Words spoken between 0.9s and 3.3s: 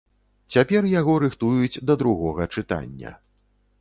яго рыхтуюць да другога чытання.